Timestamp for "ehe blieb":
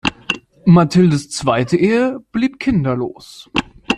1.77-2.59